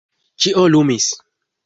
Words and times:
Ĉio 0.45 0.63
lumis. 0.75 1.11